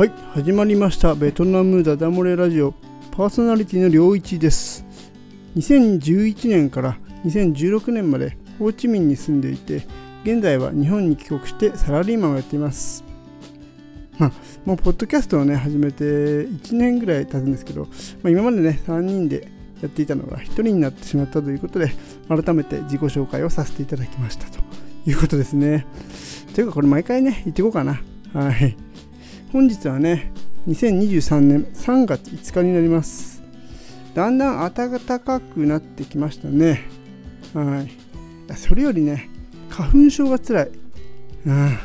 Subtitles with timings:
[0.00, 1.14] はい始まりました。
[1.14, 2.72] ベトナムダダ漏れラジオ。
[3.10, 4.82] パーソナリティの良一です。
[5.58, 6.96] 2011年から
[7.26, 9.86] 2016年までホーチミンに住んでいて
[10.24, 13.04] 現在は日本に帰国してサラリーマンをやっています。
[14.16, 14.32] まあ、
[14.64, 17.88] もうポッドキャストをね始めて1年ぐらい経つんですけど、ま
[18.24, 19.48] あ、今までね3人で
[19.82, 21.92] やっていたのが1人になってしまったということで
[22.26, 24.60] 改めて自己紹介をさせていただきましたと
[25.04, 25.84] いうことですね。
[26.54, 28.00] というかこれ毎回ね言っていこうかな。
[28.32, 28.89] はい。
[29.52, 30.32] 本日はね
[30.68, 33.42] 2023年3月5日になります。
[34.14, 36.86] だんだん暖かくなってきましたね。
[37.54, 37.84] は
[38.48, 38.56] い。
[38.56, 39.28] それよりね
[39.68, 40.70] 花粉症がつらい、
[41.46, 41.78] うん、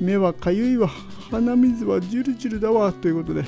[0.00, 0.88] 目はかゆいわ。
[1.30, 2.92] 鼻水はジュルジュルだわ。
[2.92, 3.44] ということで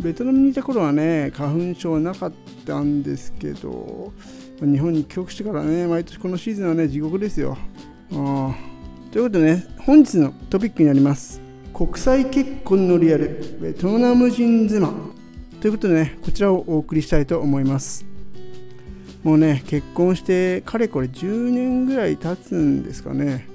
[0.00, 2.32] ベトナムにいた頃はね花粉症はなかっ
[2.66, 4.12] たんですけど
[4.60, 7.56] 日本に帰国してからね毎年このシーズンはね地獄ですよ。
[8.12, 8.54] あ。
[9.12, 11.49] ということでね本日のトピックになります。
[11.80, 14.92] 国際結婚のリアルベトナム人妻。
[15.62, 18.04] ということでねこちらをお送りしたいと思います。
[19.22, 23.48] もうね結婚してかれこれ10年ぐらい経つんですかね。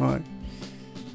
[0.00, 0.20] はい。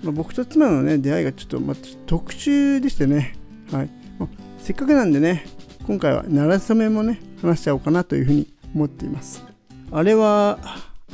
[0.01, 1.75] まあ、僕と妻のね出会いがちょっと、まあ、
[2.05, 3.35] 特殊でしてね、
[3.69, 3.89] はい。
[4.17, 5.45] まあ、せっかくなんでね
[5.85, 9.43] 今回はならそめもね話しちゃおうかなというふうに思っています。
[9.91, 10.59] あれは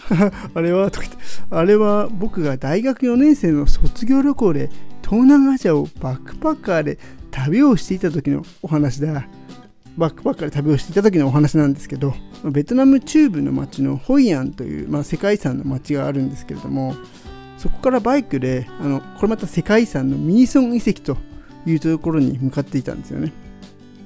[0.53, 4.70] あれはとか言ってあれは僕が大学4年生の卒業旅行で
[5.12, 6.98] 東南アジアをバックパッカーで
[7.31, 9.28] 旅をしていた時のお話だ。
[9.98, 12.14] バックパッカーで旅をしていた時のお話なんですけど
[12.45, 16.95] ベトナム中部の町のホイアンという、まあ、世界遺産の町があるんですけれども
[17.58, 21.17] そこからバイクであのこれまた世界遺産のミーソン遺跡と
[21.66, 23.34] いうところに向かっていたんですよね。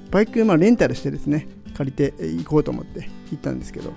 [0.10, 3.94] バイク、まあ、レンタルしてですね借りて行こうと思って行ったんですけど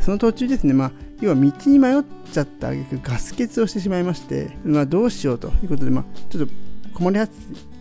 [0.00, 0.92] その途中ですね、まあ、
[1.24, 6.52] 要は道に迷っちゃった挙句ガス欠をしてしまいまして、まあ、どうしようということで、まあ、ちょっと
[6.92, 7.34] 困り果て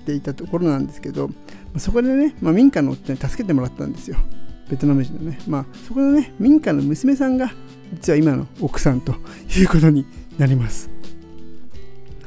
[0.05, 1.29] ていたところなんですけど
[1.77, 4.17] そこでね、まあ、民家の夫に助けてもらったんですよ。
[4.69, 7.51] ベトナム人のね、まあ、そこのね民家の娘さんが
[7.93, 9.15] 実は今の奥さんと
[9.57, 10.05] いうことに
[10.37, 10.89] なります。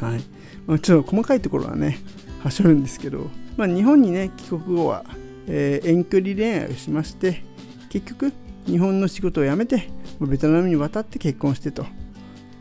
[0.01, 0.21] はい。
[0.67, 1.99] まあ、ちょっと細かいところはね
[2.43, 5.05] はしょるんですけど、まあ、日本にね帰国後は、
[5.47, 7.43] えー、遠距離恋愛をしまして
[7.89, 8.33] 結局
[8.67, 9.89] 日本の仕事を辞めて
[10.21, 11.87] ベトナムに渡って結婚してと。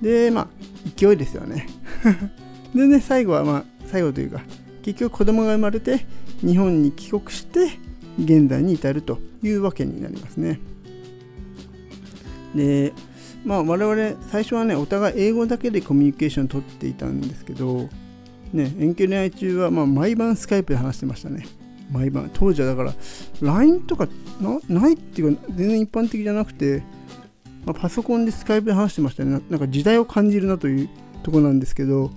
[0.02, 0.48] でまあ
[0.96, 1.68] 勢いですよね。
[2.76, 4.42] でね最後はまあ最後というか
[4.84, 6.06] 結局子供が生まれて
[6.42, 7.70] 日本に帰国して
[8.20, 10.60] 現在に至るというわけになりますね。
[12.54, 12.94] で
[13.46, 17.90] まあ、我々最初はねお互い英語だけでコミュニケーションを取っていたんですけど、
[18.54, 21.46] ね、遠距離恋愛中はまあ毎晩スカイプで話してましたね。
[21.92, 22.32] 毎晩。
[22.34, 22.94] 当時はだから
[23.42, 24.08] LINE とか
[24.68, 26.84] ないっていうか全然一般的じゃなくて、
[27.66, 29.42] まあ、パソコンでスカイプで話してましたね。
[29.50, 30.90] なんか時代を感じるなという
[31.24, 32.12] とこなんですけど。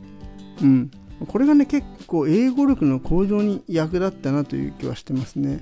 [0.63, 0.91] うん。
[1.27, 5.61] これがね結構英語力の向上に役立ったなという気はしてますね。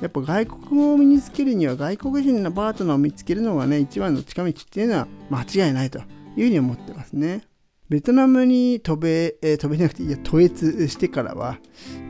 [0.00, 6.04] やっぱ外国語を身につけるには外国人のパートナーを見つけるのがね、一番の近道っていうのは間違いないという
[6.44, 7.42] ふうに思ってますね。
[7.88, 11.58] ベトナムに飛べ、えー、飛べなくていや、渡越してからは、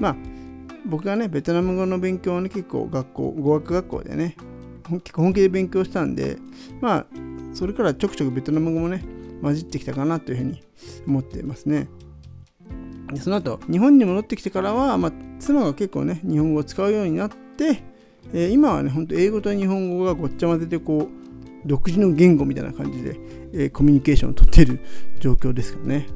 [0.00, 0.16] まあ、
[0.84, 4.36] 僕がね、ベトナム語の勉強をね、結構学校、語学学校でね、
[4.90, 6.38] 結構本気で勉強したんで、
[6.80, 7.06] まあ、
[7.54, 9.04] それからちょくちょくベトナム語もね、
[9.42, 10.62] 混じってきたかなというふうに
[11.06, 11.88] 思ってますね。
[13.12, 17.82] でその後、日本に戻ってきてからは、まあ、妻が結構ね、日本語を使うようになって、
[18.32, 23.16] えー、今はね、ほんと英語と日本語がごっちゃ混ぜてこう、独自の言語みたいな感じで、
[23.52, 24.80] えー、コミュニケーションをとっている
[25.20, 26.06] 状況ですかね。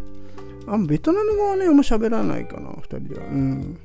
[0.66, 3.26] あベトナム語はね、あんま喋らないかな、2人では。
[3.26, 3.78] うん。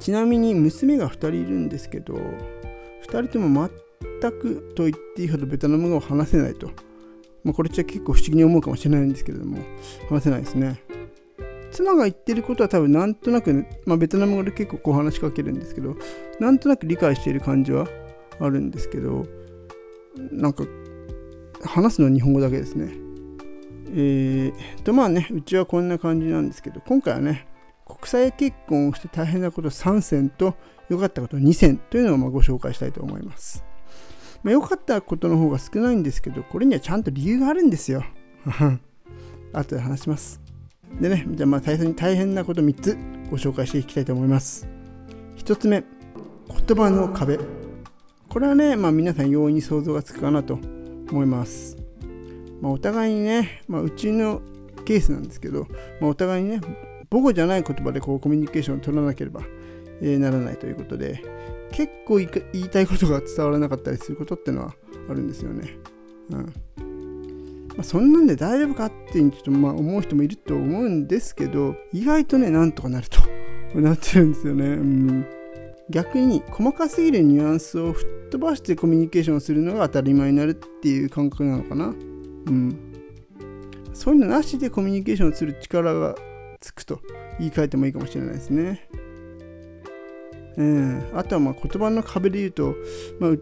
[0.00, 3.70] ちなみに娘が2人いるんですけど、2人とも全
[4.32, 6.70] くと言っていいほどベトナム語を話せないと。
[7.42, 9.58] まあ、これじゃ結構不思議に思うかもしれないんですけれども、
[10.08, 10.80] 話せないですね。
[11.70, 15.96] 妻が言ってることは多分なんとなく、ね、まあ、ベトナム語で結構こう話しかけるんですけど、
[16.40, 17.86] なんとなく理解している感じは
[18.40, 19.26] あるんですけど、
[20.30, 20.64] なんか、
[21.64, 22.92] 話すのは日本語だけですね。
[23.96, 27.46] えー、とまあね、うちはこんな感じなんですけど、今回はね、
[27.86, 30.54] 国際結婚をして大変なこと3選と
[30.88, 33.64] 良かったこと2選というのをまご紹介したいと思います。
[34.44, 38.04] まあ、良かったことの方が少ないんですけど、これにはちゃんと理由があるんですよ。
[39.52, 40.40] 後で話します。
[41.00, 42.96] でね、じゃあまあ大変大変なこと3つ
[43.30, 44.68] ご紹介していきたいと思います。
[45.38, 45.82] 1つ目、
[46.66, 47.38] 言葉の壁。
[48.28, 50.58] これはね、まあ皆さん容易に想像がつくかなと
[51.10, 51.76] 思います。
[52.60, 54.40] まあ、お互いにね、まあ、うちの
[54.84, 55.66] ケースなんですけど、
[56.00, 56.60] まあ、お互いにね、
[57.10, 59.42] 母語じゃない言葉でこうコミュニケーションを取らなければ、
[60.00, 61.22] ならないということで、
[61.72, 64.74] 結構言いたいことが伝わらなかったりすることってのは
[65.08, 65.76] あるんですよね。
[66.30, 66.52] うん
[67.76, 73.20] まあ、そんなんで大丈夫かってちょっとまあ思う人もいると思うんですけど意外とねなんとかなると
[73.78, 74.66] なってるんですよね。
[74.66, 75.26] うん
[75.90, 81.88] 逆に細かすぎるニュアンスを吹っ飛ばしてコミュニケーションするのが当たり前になるっていう感覚なのかな。
[81.88, 81.90] う
[82.50, 82.78] ん。
[83.92, 86.14] そういうのなしでコミュニケーションする力が
[86.60, 87.00] つくと
[87.38, 88.83] 言い換えてもいいかもしれないですね。
[90.56, 92.74] うん、あとはまあ言葉の壁で言うと、
[93.18, 93.40] まあ、う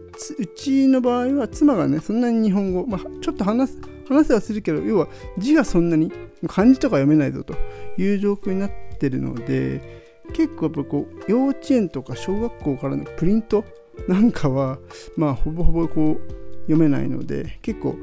[0.55, 5.07] ちの場合は妻がねそんなに日本語、まあ、ちょっと話す話せはするけど要は
[5.37, 6.11] 字がそんなに
[6.47, 7.55] 漢字とか読めないぞと
[7.97, 13.63] いう状況になってるので結構やっぱこう幼稚園とか小学校からのプリント
[14.07, 14.79] なんかは
[15.15, 17.95] まあほぼほぼこう読めないので結構、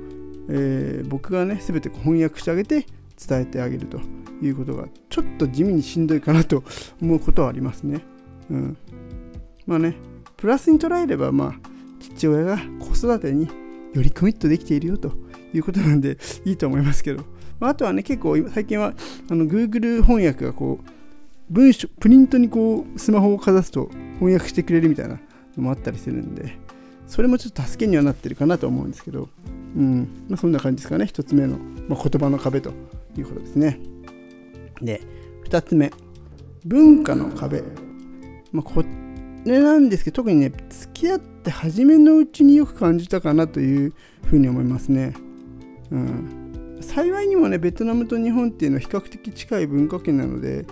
[0.48, 2.86] えー、僕がね全て翻訳してあげて
[3.26, 4.00] 伝えてあげると
[4.42, 6.62] いうことがちょっと地味にしんどいかなと
[7.02, 8.00] 思うことはありますね。
[8.50, 8.76] うん、
[9.66, 9.94] まあね
[10.36, 11.54] プラスに捉えればまあ
[12.00, 13.48] 父親が子育てに
[13.92, 15.12] よりコミットできているよと
[15.52, 17.24] いうことなんでいいと思いますけど、
[17.58, 18.94] まあ、あとはね結構最近は
[19.30, 20.90] あの Google 翻訳がこう
[21.50, 25.18] 文章プリントにこうスマホをかざすと翻訳してくれるみたいな
[25.56, 26.56] のもあったりするんで
[27.10, 29.28] それもちょっと助けにはなってるかなと思うんですけど、
[29.76, 30.26] うん。
[30.28, 31.06] まあ、そんな感じですかね。
[31.06, 31.58] 1つ目の、
[31.88, 32.70] まあ、言葉の壁と
[33.16, 33.80] いうことですね。
[34.80, 35.02] で
[35.48, 35.90] 2つ目。
[36.64, 37.64] 文化の壁、
[38.52, 38.84] まあ、こ
[39.44, 43.94] れなんですけど特にね付き合って初めのうちによく感じたかなという
[44.26, 45.14] ふうに思いますね、
[45.90, 50.66] うん、幸いにもねベトナムと日本っていうのは比較的近い文化圏なので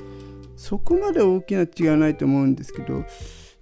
[0.57, 3.05] そこまで大きな違いはないと思うんですけど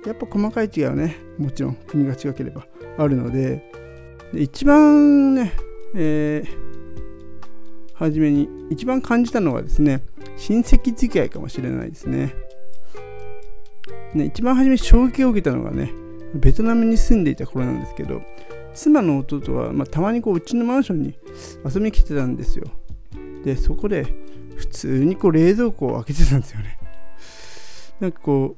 [0.07, 2.67] やっぱ細かい違いはねもちろん国が違ければ
[2.99, 3.71] あるので
[4.35, 5.53] 一番ね、
[5.95, 10.03] えー、初めに一番感じたのはですね
[10.37, 12.35] 親戚付き合いかもしれないですね。
[14.17, 15.93] ね一番初め衝撃を受けたのがね
[16.35, 18.23] ベトナムに住んでいた頃なんですけど
[18.75, 21.19] 妻の弟は、まあ、たまにこううちのマンションに
[21.65, 22.67] 遊びに来てたんですよ。
[23.43, 24.07] でそこで
[24.57, 26.79] 普通にこう冷蔵庫を開けてたんですよね。
[28.01, 28.57] なんかこ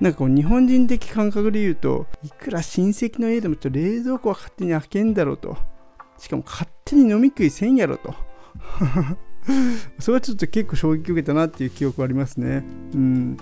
[0.00, 5.56] うなんかこう日本人的感覚で言うといくら親戚の家でもちょっと冷蔵庫は勝手に開けんだろうと。
[6.18, 8.14] しかも勝手に飲み食いせんやろと。
[9.98, 12.64] それはちょっと結構衝撃を受けたなっていう記憶はありますね。
[12.94, 13.36] うん。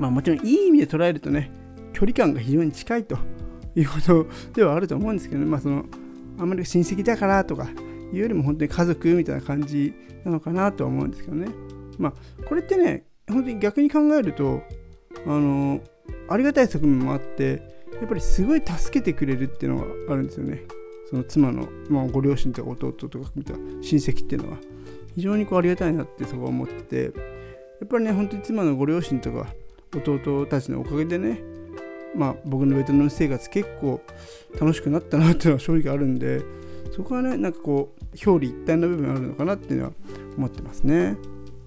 [0.00, 1.52] まあもちろんいい意味で捉えるとね
[1.92, 3.18] 距離感が非常に近いと。
[3.74, 5.84] いうことではあると思うんですけど、ね、まあその
[6.38, 7.68] あんまり親戚だからとか
[8.12, 9.94] いうよりも本当に家族みたいな感じ
[10.24, 11.48] なのかなとは思うんですけどね。
[11.98, 14.62] まあこれってね本当に逆に考えると
[15.26, 15.80] あの
[16.28, 17.62] ありがたい側面もあって
[18.00, 20.62] やっぱりすごい助けてくれるっていうのがあるんですよね。
[21.08, 24.58] その妻の、まあ、ご両親とか弟とか見た親戚っていうのは。
[25.16, 27.18] 非常にこうありがたいなってそこは思ってて。
[27.80, 29.46] やっぱりね本当に妻のご両親とか
[29.98, 31.40] 弟たちのおかげでね
[32.14, 34.00] まあ僕のベトナム生活結構
[34.60, 36.42] 楽しくなったなっていうのは正直あるんで
[36.94, 38.00] そこはねなんかこう
[38.30, 39.92] 表裏一体の部分あるのかなっていうのは
[40.36, 41.16] 思ってますね。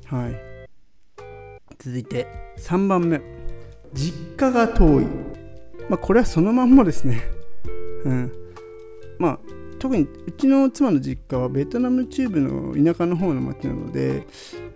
[0.05, 0.35] はい。
[1.79, 2.27] 続いて
[2.59, 3.21] 3番目。
[3.93, 5.05] 実家が遠い。
[5.89, 7.21] まあこれはそのまんまですね。
[8.05, 8.31] うん。
[9.17, 9.39] まあ
[9.79, 14.25] 特にうちの妻の実家はベトナム中部の田舎の方の町なので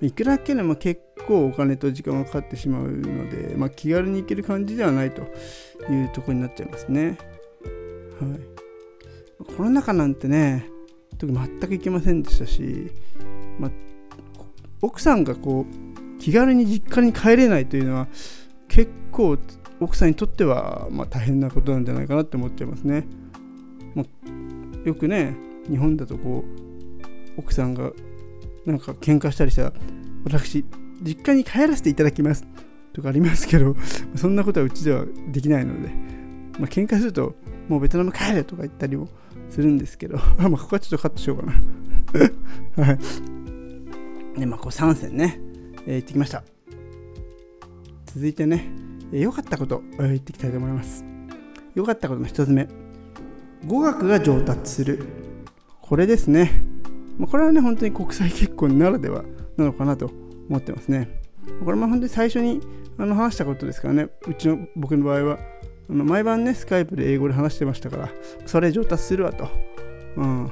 [0.01, 5.21] いくらけでも結構お金と時間がかかってしまうので、まあ、気軽に行ける感じではないと
[5.91, 7.17] いうところになっちゃいますね。
[8.19, 8.35] は
[9.51, 10.69] い、コロナ禍なんてね
[11.17, 12.91] 特に全く行けませんでしたし、
[13.59, 13.71] まあ、
[14.81, 18.07] 奥さんがこう気軽に実家に帰れないというのは
[18.67, 19.37] 結構
[19.79, 23.07] 奥さんにとってはま大変なことなんじゃないかなって思っちゃいますね。
[23.93, 24.03] ま
[24.85, 25.35] よくね
[25.69, 27.91] 日本だとこう奥さんが
[28.65, 29.73] なんか喧嘩したりしたら
[30.23, 30.65] 私
[31.01, 32.45] 実家に帰らせていただきます。
[32.97, 33.75] とかありますけど
[34.15, 35.89] そんなことはうちではできないので、
[36.59, 37.35] まあ、喧嘩すると
[37.69, 39.07] もうベトナム帰れとか言ったりも
[39.51, 41.53] するんですけど まあここはちょっとカットしようかな。
[42.83, 44.39] はい。
[44.39, 45.39] でまあこう3選ね
[45.85, 46.43] えー、行ってきました。
[48.07, 48.71] 続いてね
[49.11, 51.05] 良、えー、かったこと、えー、言っていきたいと思います。
[51.75, 52.67] 良かったことの1つ目。
[53.67, 55.05] 語学が上達する。
[55.81, 56.63] これですね、
[57.19, 59.23] まあ、これはね本当に国際結婚ならでは
[59.55, 60.11] なのかなと
[60.49, 61.21] 思ってますね
[61.63, 62.61] これも本当に最初に
[62.97, 65.39] あの話したことですからねうちの僕の場合は
[65.89, 68.09] あの毎晩ねスカイプで英語で話してましたから
[68.45, 69.47] それ上達するわと、
[70.17, 70.51] うん、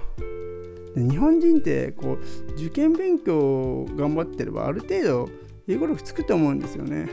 [0.95, 5.29] 日本人ってこう受験勉強頑張ってればある程度
[5.67, 7.09] 英語力つくと思うんですよね。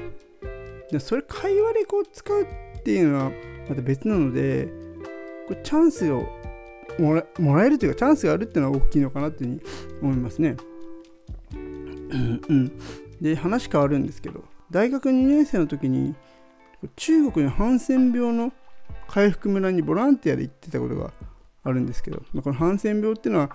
[0.90, 3.32] でそれ会話でこう使うっていうのは
[3.68, 4.68] また別なので
[5.48, 6.26] これチャンスを
[6.98, 9.60] もらもらえるというかチャンスがあるっていうのは大きいのかなっていうふうに
[10.02, 10.56] 思いますね。
[12.12, 12.73] うん、
[13.21, 16.14] で話変わるんですけど大学2年生の時に
[16.97, 18.52] 中国のハンセン病の
[19.09, 21.12] 回復村にボランティアで行ってたことが
[21.64, 23.50] あるんですけど、まあ、このハンセン病っていうのは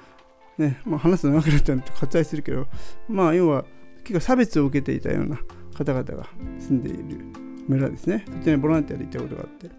[0.57, 2.67] ね、まあ、話すと長くなっちゃうと割愛するけど、
[3.07, 3.65] まあ、要は
[4.03, 5.37] 結構差別を受けていたような
[5.75, 6.27] 方々が
[6.59, 7.25] 住んでいる
[7.67, 8.23] 村ですね。
[8.27, 9.69] そちらにボランティアで行ったことがあって。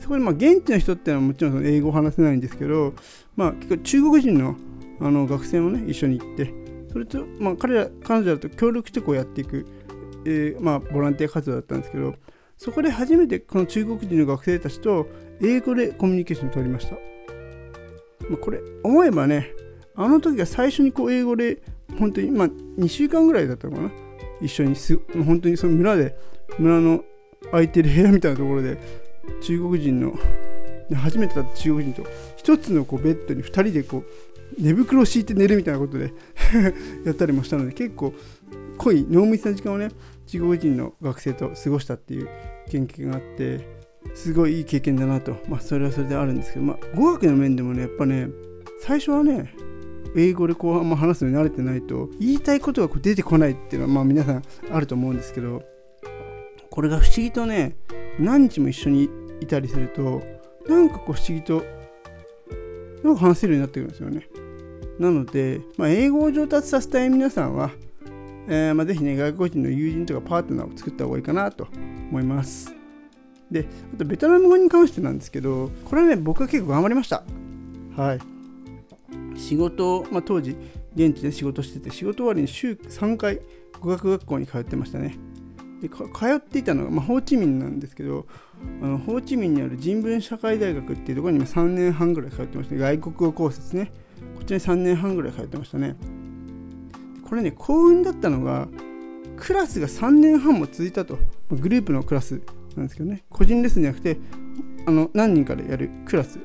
[0.00, 2.94] そこでまあ現地の人っていうのはもちろんその英語を話せないんですけど、
[3.36, 4.56] まあ、結構中国人の
[5.02, 6.52] あの学生もね一緒に行って
[6.90, 9.66] それと、まあ、彼ら彼女らと協力してこうやっていく、
[10.24, 12.14] えー、まあ、ボランティア活動だったんですけど
[12.56, 15.06] そこで初めてこの中国人の学生たちと
[15.40, 16.96] 英語でコミュニケーションを取りました、
[18.28, 19.52] まあ、これ思えばね
[19.94, 21.62] あの時が最初にこう英語で
[21.98, 23.90] 本当にまあ2週間ぐらいだったのかな。
[24.40, 26.16] 一緒にす本当にその村で
[26.58, 27.04] 村の
[27.50, 28.78] 空いてる部屋みたいなところで
[29.42, 30.14] 中国人の
[30.94, 34.04] 初めてだった中国人と一つのこうベッドに2人でこう
[34.58, 36.12] 寝袋を敷いて寝るみたいなことで
[37.04, 38.14] やったりもしたので結構
[38.78, 39.88] 濃い濃密な時間をね
[40.26, 42.28] 中国人の学生と過ごしたっていう
[42.68, 43.66] 研究があって
[44.14, 45.36] すごいいい経験だなと。
[45.48, 48.28] まあそれはそれであるんですけどまあ語学の面でもねやっぱね
[48.80, 49.54] 最初はね
[50.16, 54.42] 英語でこうあんま話すのに慣れてないと言いたいことがこう出てこないっていうのはまあ皆さん
[54.72, 55.62] あると思うんですけど
[56.70, 57.76] これが不思議とね
[58.18, 59.08] 何日も一緒に
[59.40, 60.22] いたりすると
[60.68, 61.62] なんかこう不思議と
[63.02, 64.28] なんか話せるようになってくるんですよね。
[64.98, 67.70] なので、まあ、英語を上達させたい皆さんは、
[68.48, 71.68] えー、まあ、ぜひね外国人の友人とかパートナーを作った方がいいかなと
[72.10, 72.74] 思います。
[73.50, 77.24] であとベトナム語に関してなんですけどこれはね僕は結構頑張りました。
[77.96, 78.18] はい。
[79.38, 80.56] 仕事、まあ、当時
[80.94, 83.40] 現地で仕事してて仕事終わりに週3回
[83.80, 85.16] 語学学校に通ってましたね。
[85.80, 86.04] で通
[86.36, 88.26] っていたのが、まあ、ホーチミンなんですけど
[88.82, 93.92] あのホーチミンにある人文社会大学っていうところに3年半ぐらい通ってました、ね、外国語コースですね。
[94.36, 95.96] こちらに3年半ぐらい通ってましたね。
[97.24, 98.68] これね幸運だったのが
[99.36, 101.18] クラスが3年半も続いたと。
[101.50, 102.42] グループのクラス
[102.76, 103.24] なんですけどね。
[103.30, 104.18] 個人レッスンじゃなくて
[104.86, 106.38] あの何人かでやるクラス。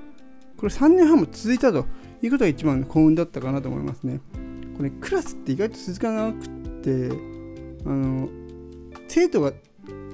[0.57, 1.85] これ3年半も続いたと。
[2.21, 4.19] いうことが一番幸運だったかなと思いますね。
[4.77, 6.49] これクラスって意外と続かなくっ
[6.81, 7.09] て
[7.85, 8.29] あの
[9.15, 9.53] 生徒が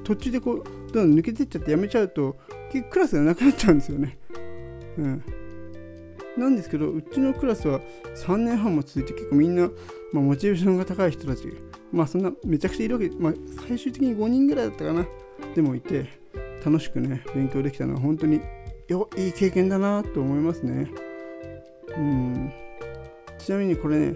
[0.03, 2.37] 途中でこうどんどん抜けてっちゃってやめちゃうと
[2.71, 4.19] 結局クラスがなくなっちゃうんですよね。
[4.99, 5.23] うん、
[6.37, 7.79] なんですけどうちのクラスは
[8.15, 9.71] 3年半も続いて結構みんな、
[10.13, 11.51] まあ、モチベーションが高い人たち
[11.91, 13.33] まあそんなめちゃくちゃいるわけで、まあ、
[13.67, 15.07] 最終的に5人ぐらいだったかな
[15.55, 16.05] でもいて
[16.63, 18.39] 楽しくね勉強できたのは本当に
[18.87, 20.91] よいい経験だなと思いますね。
[21.97, 22.53] うん
[23.39, 24.15] ちなみにこれね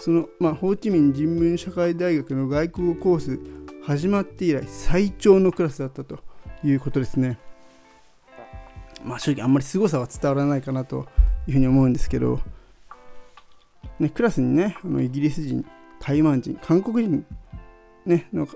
[0.00, 3.53] その、まあ、ホーチミン人文社会大学の外国語コース
[3.86, 6.20] 始まって以来最長のクラスだったと
[6.64, 7.38] いうことですね。
[9.04, 11.06] まあ正直あんまり凄さは伝わらないかなと
[11.46, 12.40] いうふうに思うんですけど、
[13.98, 15.66] ね、クラスにねあのイギリス人
[16.00, 17.26] 台湾人韓国人、
[18.06, 18.48] ね、の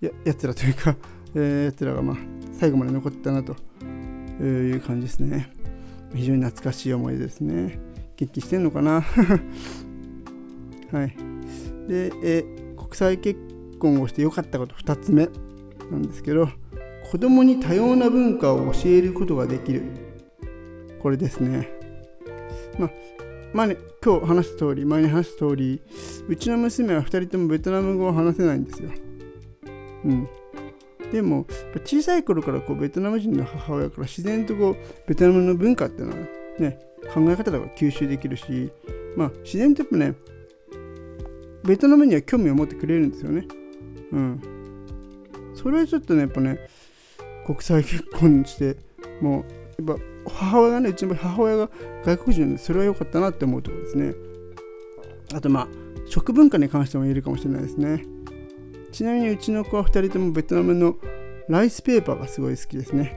[0.00, 0.96] ややつらというか、
[1.36, 2.16] えー、やつらがまあ
[2.52, 3.54] 最後まで残ってたなと
[4.42, 5.52] いう感じですね。
[6.14, 7.78] 非常に懐かしい思い出ですね。
[8.16, 9.02] 元気してんのかな？
[10.90, 11.14] はい。
[11.86, 12.44] で、え
[12.76, 13.47] 国際結
[13.78, 15.28] 婚をして良かったこと2つ目
[15.90, 16.48] なんですけど、
[17.10, 19.82] 子供に多様な文化を教えることができる。
[21.00, 21.68] これですね。
[22.78, 22.90] まあ、
[23.52, 25.80] まあね、今日話した通り、前に話した通り、
[26.28, 28.90] うちの娘は2人ともベトナム語を話せないんですよ。
[30.04, 30.28] うん。
[31.12, 31.46] でも
[31.84, 36.18] 小さい頃からこうベトナム人の母親から自然とこうベトナムの文化っていうのは
[36.58, 36.78] ね
[37.14, 38.70] 考え方とか吸収できるし
[39.16, 40.14] まあ自然とやっぱね
[41.64, 43.46] ベトナムには興味を持ってくれるんですよね
[44.12, 44.40] うん
[45.54, 46.58] それはちょっとねやっぱね
[47.46, 48.76] 国際結婚して
[49.20, 49.44] も
[49.80, 51.70] うやっぱ母親がねうちの母親が
[52.04, 54.14] 外国人なんでそれは良かったなって思うところですね
[55.34, 55.68] あとまあ
[56.06, 58.04] 食文化に関しても言えるかもしれないですね
[58.92, 60.96] ちなみにうちの子は2人ともベトナムの
[61.48, 63.16] ライスペーパーがすごい好きですね。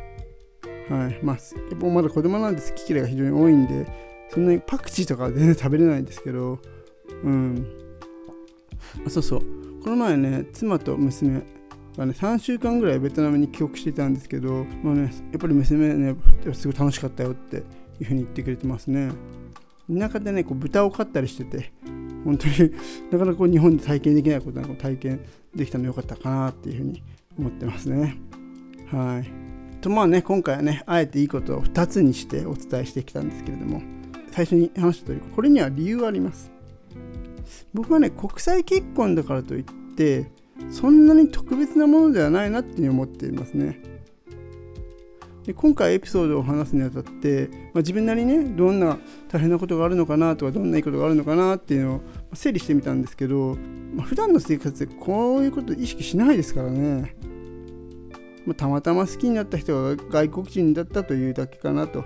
[0.89, 1.19] はい。
[1.21, 3.86] まあ、やっぱまだ子供なんです好き嫌いが非常に多いんで、
[4.29, 6.60] そんなにパクチーとかは全然食べれないんですけど、
[7.24, 7.65] うん。
[9.05, 9.41] あそうそう。
[9.83, 11.41] この前ね、妻と娘
[11.97, 16.15] がね、3週間ぐらいベトナムに帰国していたんですけど、まあね、やっぱり娘ね、
[16.53, 17.59] すごい楽しかったよってい
[18.01, 19.11] うふうに言ってくれてますね。
[19.91, 21.71] 田舎でね、こう豚を飼ったりしてて、
[22.23, 22.71] 本当に
[23.11, 27.03] なかなか日本で体験できないことなんか体験できたの良かったかなっていうふうに
[27.38, 28.17] 思ってますね。
[28.91, 29.41] はい。
[29.81, 33.81] とまあね今回はねあえていいことを2つにしてお伝えしてきたんですけれども
[34.31, 36.51] 最初に話した通りこれには理由があります。
[37.74, 39.63] 僕はね国際結婚だからといっ
[39.96, 40.31] て
[40.70, 43.81] そんなに特別なものではないなっていうふうに思っていますね。
[45.46, 52.01] で今回エピソードを話すにあたって、まあ、自分なりにねどんな大変なことがあるのかなとかどんないいことがあるのかなっていうのを
[52.36, 53.58] 整理してみたんですけど、
[53.96, 57.15] まあ、普段の生活でこういうこと意識しないですからね、
[58.46, 62.03] まあ、たまたま好きになった人が外国人だったというだけかなと。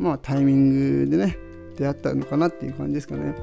[0.00, 1.36] まあタイミングでね
[1.76, 3.34] 出会ったのかなっていう感じですかね。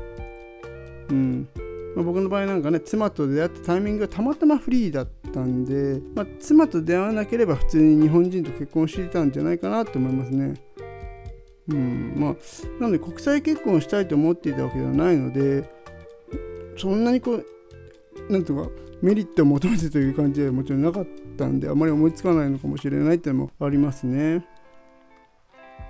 [1.10, 1.48] うん
[1.96, 10.54] まあ、僕の場合なんかね妻と出会ったタイミングがたまたまフリーだったんで、まあ、妻と出会わなければ普通に日本人と結婚していたんじゃないかなと思いますね。
[11.70, 12.36] うんまあ、
[12.80, 15.70] なので国際結婚したいと思っていたわけではないので
[16.78, 17.46] そんなにこう
[18.32, 18.70] なんとか
[19.02, 24.46] メリットを求めてという感じではもちろんなかったんであまり思いつかないのかもしれないっていうのもありますね。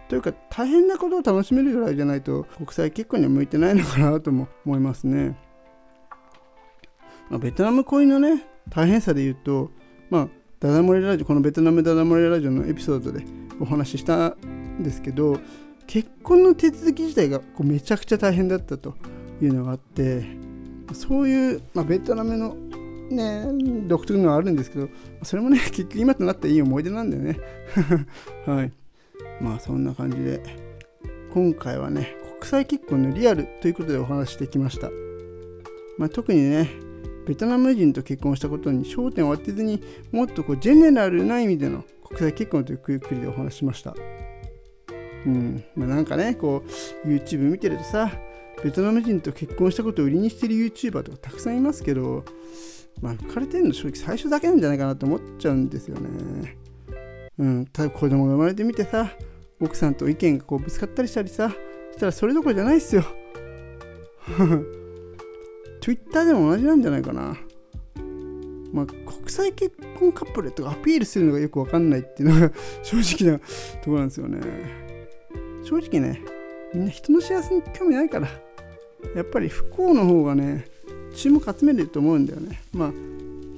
[0.10, 5.38] というか大変なことを楽しめるぐらいじゃないと国際結婚には向いてないのかなとも思いますね。
[7.30, 9.72] まあ、ベトナム恋のね大変さで言うと
[10.10, 10.28] まあ
[10.60, 13.26] ダダ漏れラジオこのベトナムダダ漏れラジオのエピソードで
[13.60, 15.40] お話ししたんですけど
[15.88, 18.96] 結婚の手続き自体がこうめちゃくちゃ大変だったと
[19.42, 20.26] いうのがあって
[20.94, 22.56] そういう、まあ、ベトナムの
[23.10, 23.46] ね
[23.88, 24.90] 独特のはあるんですけど
[25.24, 27.40] それもね結局今となっていい思い出なんだよね
[28.46, 28.72] はい
[29.42, 30.68] まあそんな感じで。
[31.38, 34.90] 今回はね国際結婚のリアルということでお話してきました、
[35.98, 36.70] まあ、特にね
[37.28, 43.94] ベトナム人と結婚したことに焦点を当てずにもっとこうジェネラルな意味での国際結婚というくくりでお話しました。
[45.26, 45.64] うん。
[45.76, 46.64] まあ、なんかねこ
[47.06, 48.10] う YouTube 見てるとさ
[48.64, 52.24] ベトナム人と結婚したことを売りにしてる YouTuber とかたくさんいますけど
[53.02, 56.58] まあ浮かれてるの正直最初だけなんじゃないかなと思っちゃうんですよね。
[57.40, 59.12] うんた子供が生まれてみてさ
[59.60, 61.50] 奥さんと意見がこうぶつかったりしたりさ
[61.92, 63.04] したらそれどころじゃないっすよ
[65.82, 67.38] Twitter でも同じなんじゃないかな
[68.74, 72.52] まあ、国際結婚カップルとかアピールするのがよくわかんないっていうのが
[72.84, 73.46] 正直なと
[73.86, 74.40] ころなんですよね。
[75.64, 76.22] 正直ね、
[76.74, 78.28] みんな人の幸せに興味ないから、
[79.16, 80.66] やっぱり不幸の方がね、
[81.16, 82.62] 注目集めると思うんだよね。
[82.74, 82.92] まあ、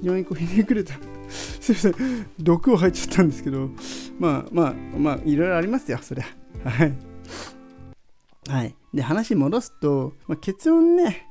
[0.00, 0.94] 非常にこうひねくれた
[1.30, 3.70] すいません、毒を吐いちゃったんですけど、
[4.18, 6.68] まあまあ、まあ、いろいろありますよ、そりゃ。
[6.68, 6.94] はい。
[8.48, 8.74] はい。
[8.92, 11.26] で、話戻すと、まあ、結論ね、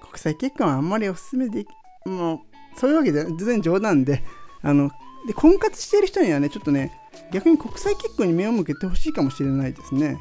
[0.00, 1.68] 国際結婚はあんまりおすすめでき、
[2.06, 2.38] もう、
[2.76, 4.22] そういうわけで全然冗談で
[4.62, 4.90] あの
[5.26, 6.92] で婚活してる人にはねちょっとね
[7.32, 10.18] 逆に国際結婚に目を向けてほしいかもしれないですね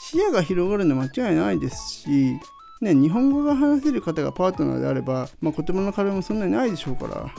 [0.00, 2.38] 視野が広がるのは間違いないですし
[2.78, 7.30] ね、日本語が話せる方がパートナーであれば、まあ、言葉の壁もそんなにないでしょうから、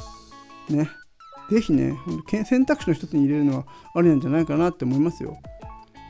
[0.70, 0.90] ね、
[1.50, 1.98] ぜひね、
[2.46, 5.38] 選択肢の一つに入れるのはありなんじゃないかなって思いますよ。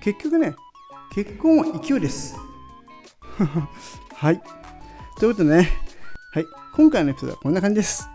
[0.02, 0.56] 結局ね、
[1.14, 2.36] 結婚は勢いです。
[4.16, 4.42] はい。
[5.20, 5.70] ということでね、
[6.34, 8.10] はい、今回のエピソードはこんな感じです。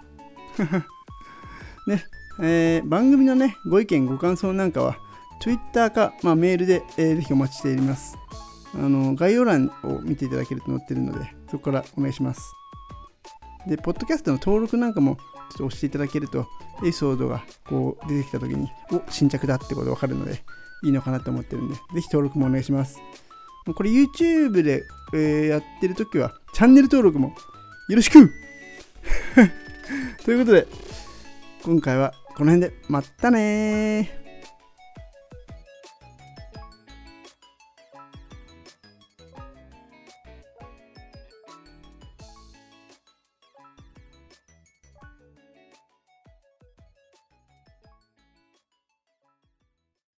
[1.86, 2.04] ね、
[2.40, 4.96] えー、番組のね、ご意見、ご感想なんかは、
[5.40, 8.16] Twitter か、まあ、メールで、えー、ぜひお待ちしています。
[8.74, 12.52] あの概要欄を見ていただけると載ってるので、そこからお願いします。
[13.66, 15.18] で、ポッドキャストの登録なんかも
[15.52, 16.46] ちょっと押していただけると、
[16.82, 20.42] エピソードがこう出てきたときに、お、新着だってことわかるので、
[20.82, 22.98] いいのかなと思ってるんで、ぜひ登録もお願いします。
[23.74, 24.82] これ YouTube で、
[25.14, 27.34] えー、やってるときは、チャンネル登録も
[27.88, 28.30] よろしく
[30.24, 30.66] ということで、
[31.62, 34.21] 今回はこの辺で、まったね